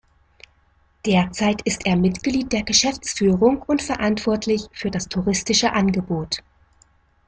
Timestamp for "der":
2.51-2.63